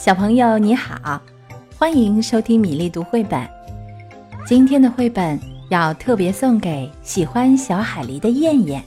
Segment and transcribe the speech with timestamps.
[0.00, 1.20] 小朋友你好，
[1.76, 3.46] 欢迎收听米粒读绘本。
[4.46, 5.38] 今天的绘本
[5.68, 8.82] 要特别送给喜欢小海狸的燕燕，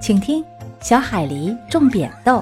[0.00, 0.42] 请听
[0.80, 2.38] 《小海狸种扁豆》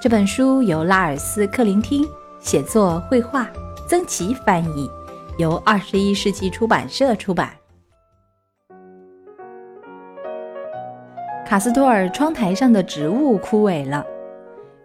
[0.00, 2.02] 这本书由拉尔斯·克林汀
[2.40, 3.50] 写作、绘画，
[3.86, 4.88] 曾琦翻译，
[5.36, 7.50] 由二十一世纪出版社出版。
[11.44, 14.02] 卡斯托尔窗台上的植物枯萎了，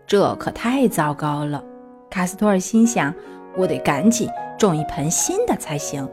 [0.05, 1.63] 这可太糟糕了。
[2.09, 3.13] 卡斯托尔心想
[3.55, 6.07] ：“我得赶紧种一盆新的才行。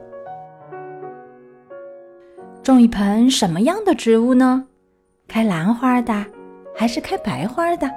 [2.63, 4.67] 种一盆什么样的植物呢？
[5.29, 6.27] 开兰花的，
[6.75, 7.91] 还是开白花的？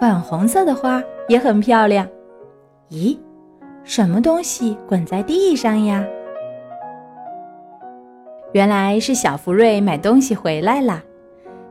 [0.00, 2.06] 粉红色的花也很漂亮。
[2.90, 3.18] 咦，
[3.84, 6.04] 什么东西滚在地上呀？
[8.52, 11.02] 原来是小福瑞买东西回来了。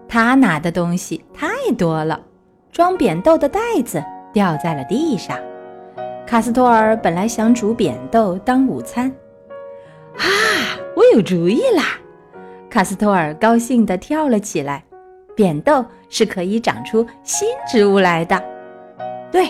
[0.08, 2.22] 他拿的东西太多了，
[2.72, 4.04] 装扁豆的袋子
[4.38, 5.36] 掉在了地上。
[6.28, 9.12] 卡斯托尔本来想煮扁豆当午餐，
[10.16, 10.22] 啊，
[10.96, 12.00] 我有主意啦！
[12.70, 14.84] 卡斯托尔高兴地跳了起来。
[15.36, 18.40] 扁豆是可以长出新植物来的，
[19.32, 19.48] 对，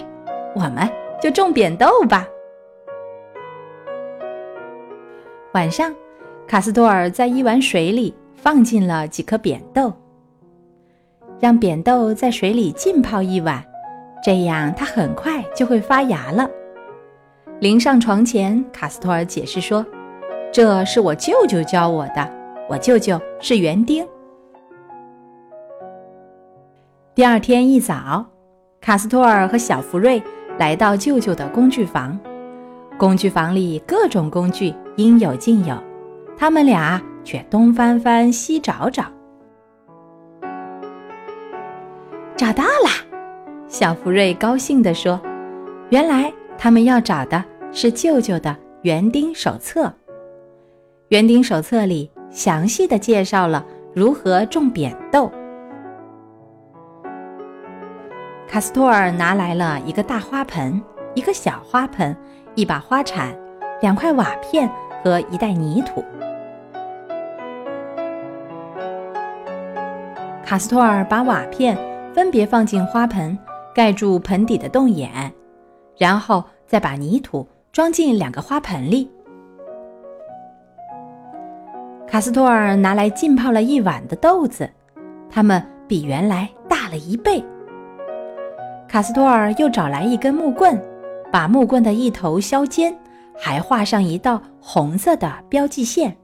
[0.55, 0.89] 我们
[1.21, 2.25] 就种扁豆吧。
[5.51, 5.93] 晚上，
[6.47, 9.91] 卡斯托尔在一碗水里放进了几颗扁豆。
[11.41, 13.61] 让扁豆在水里浸泡一晚，
[14.23, 16.47] 这样它很快就会发芽了。
[17.59, 19.83] 临上床前，卡斯托尔解释说
[20.53, 22.29] ：“这是我舅舅教我的，
[22.69, 24.07] 我舅舅是园丁。”
[27.15, 28.23] 第二天一早，
[28.79, 30.21] 卡斯托尔和小福瑞
[30.59, 32.17] 来到舅舅的工具房。
[32.97, 35.75] 工具房里各种工具应有尽有，
[36.37, 39.05] 他们俩却东翻翻西找找。
[42.35, 43.06] 找到了，
[43.79, 45.21] 小福瑞高兴地说
[45.93, 49.93] ：“原来他们要找的是舅舅的园丁手册。
[51.09, 53.63] 园丁手册里详细的介绍了
[53.93, 55.31] 如何种扁豆。”
[58.49, 60.81] 卡斯托尔拿来了一个大花盆、
[61.13, 62.17] 一个小花盆、
[62.55, 63.31] 一把花铲、
[63.79, 64.67] 两块瓦片
[65.03, 66.03] 和一袋泥土。
[70.43, 71.77] 卡斯托尔把瓦片。
[72.17, 73.37] 分别放进花盆，
[73.77, 75.31] 盖住盆底的洞眼，
[75.99, 79.07] 然后再把泥土装进两个花盆里。
[82.07, 84.67] 卡斯托尔拿来浸泡了一晚的豆子，
[85.29, 87.45] 它们比原来大了一倍。
[88.87, 90.75] 卡斯托尔又找来一根木棍，
[91.31, 92.97] 把木棍的一头削尖，
[93.37, 96.17] 还画上一道红色的标记线。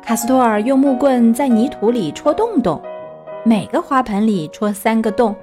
[0.00, 2.80] 卡斯托尔用木棍在泥土里戳洞洞。
[3.44, 5.34] 每个花盆里戳三个洞，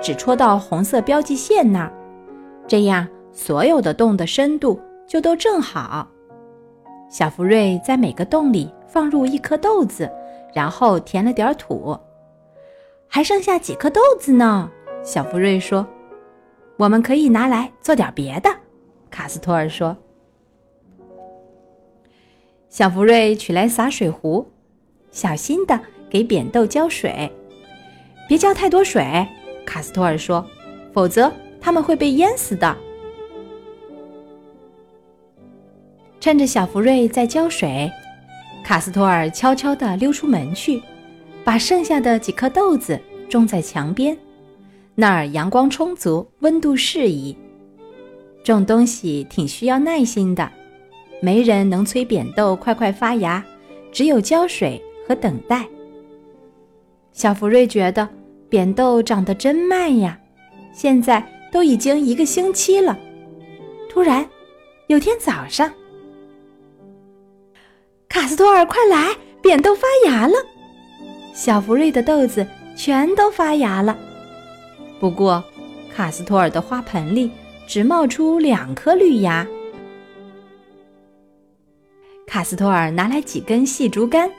[0.00, 1.92] 只戳到红色标记线那儿，
[2.68, 6.08] 这样所有的洞的深度就都正好。
[7.10, 10.08] 小福瑞在每个洞里放入一颗豆子，
[10.54, 11.98] 然后填了点土，
[13.08, 14.70] 还剩下几颗豆子呢。
[15.02, 15.84] 小福瑞说
[16.78, 18.48] ：“我们可以拿来做点别的。”
[19.10, 19.96] 卡斯托尔说
[22.70, 24.46] ：“小福瑞取来洒水壶，
[25.10, 25.80] 小心的。”
[26.12, 27.32] 给扁豆浇水，
[28.28, 29.26] 别浇太多水，
[29.64, 30.46] 卡斯托尔说，
[30.92, 32.76] 否则它们会被淹死的。
[36.20, 37.90] 趁着小福瑞在浇水，
[38.62, 40.82] 卡斯托尔悄悄地溜出门去，
[41.44, 44.14] 把剩下的几颗豆子种在墙边，
[44.94, 47.34] 那儿阳光充足，温度适宜。
[48.44, 50.52] 种东西挺需要耐心的，
[51.22, 53.42] 没人能催扁豆快快发芽，
[53.90, 55.66] 只有浇水和等待。
[57.12, 58.08] 小福瑞觉得
[58.48, 60.18] 扁豆长得真慢呀，
[60.72, 62.98] 现在都已经一个星期了。
[63.88, 64.26] 突然，
[64.86, 65.70] 有天早上，
[68.08, 69.14] 卡斯托尔，快来！
[69.42, 70.34] 扁豆发芽了。
[71.34, 72.46] 小福瑞的豆子
[72.76, 73.98] 全都发芽了，
[75.00, 75.42] 不过
[75.94, 77.30] 卡斯托尔的花盆里
[77.66, 79.46] 只冒出两颗绿芽。
[82.26, 84.30] 卡斯托尔拿来几根细竹竿。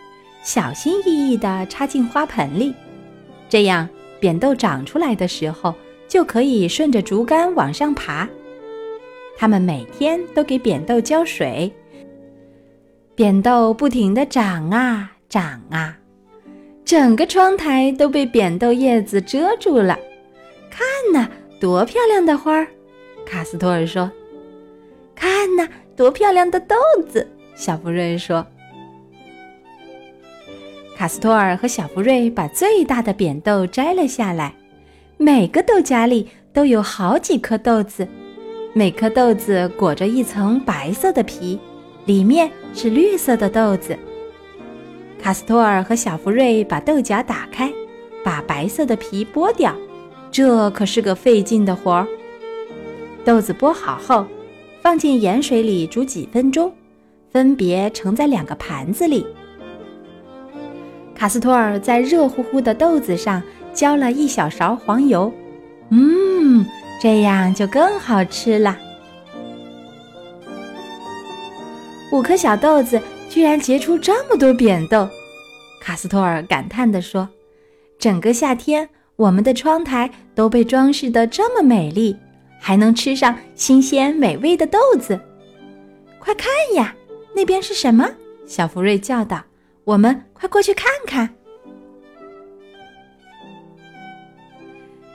[0.43, 2.75] 小心翼翼地插进花盆里，
[3.47, 3.87] 这样
[4.19, 5.73] 扁豆长出来的时候
[6.07, 8.27] 就可以顺着竹竿往上爬。
[9.37, 11.71] 他们每天都给扁豆浇水，
[13.15, 15.97] 扁豆不停地长啊长啊，
[16.83, 19.97] 整个窗台都被扁豆叶子遮住了。
[20.69, 21.29] 看呐，
[21.59, 22.67] 多漂亮的花儿！
[23.25, 24.11] 卡斯托尔说
[25.15, 26.75] ：“看呐，多漂亮的豆
[27.09, 27.25] 子！”
[27.55, 28.45] 小福瑞说。
[31.03, 34.55] 卡斯托尔和小福瑞把最大的扁豆摘了下来，
[35.17, 38.07] 每个豆荚里都有好几颗豆子，
[38.71, 41.59] 每颗豆子裹着一层白色的皮，
[42.05, 43.99] 里面是绿色的豆子。
[45.21, 47.69] 卡斯托尔和小福瑞把豆荚打开，
[48.23, 49.75] 把白色的皮剥掉，
[50.31, 52.07] 这可是个费劲的活儿。
[53.25, 54.25] 豆子剥好后，
[54.81, 56.73] 放进盐水里煮几分钟，
[57.29, 59.25] 分别盛在两个盘子里。
[61.23, 63.41] 卡斯托尔在热乎乎的豆子上
[63.73, 65.31] 浇了一小勺黄油，
[65.87, 66.65] 嗯，
[67.01, 68.77] 这样就更好吃了。
[72.11, 75.07] 五颗小豆子居然结出这么多扁豆，
[75.79, 77.29] 卡斯托尔感叹地说
[77.97, 82.13] ：“整个夏天，我们的窗台都被装饰得这么美丽，
[82.59, 85.17] 还能吃上新鲜美味的豆子。
[86.19, 86.93] 快看呀，
[87.33, 88.09] 那边是什么？”
[88.45, 89.41] 小福瑞叫道。
[89.85, 91.29] 我们快过去看看，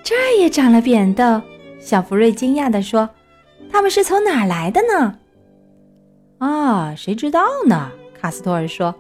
[0.03, 1.41] 这儿也长了扁豆。
[1.81, 3.09] 小福瑞惊讶地说
[3.73, 5.19] ：“它们是从哪儿来的呢？”
[6.38, 7.91] 啊，谁知道呢？
[8.20, 8.94] 卡斯托尔说：“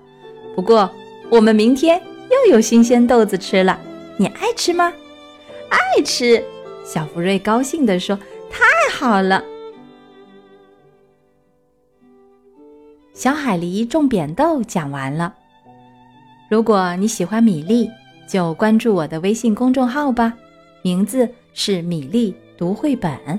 [0.56, 0.90] 不过
[1.30, 2.00] 我们明天
[2.30, 3.78] 又有新鲜豆子吃了。
[4.16, 4.92] 你爱吃吗
[5.68, 6.42] ？”“爱吃！”
[6.82, 8.18] 小福瑞高兴地说
[8.48, 9.44] ：“太好了！”
[13.12, 15.34] 小海狸种扁豆讲完了。
[16.48, 17.90] 如果你喜欢米粒，
[18.26, 20.32] 就关注我的微信公众号吧，
[20.82, 23.38] 名字是米粒读绘本。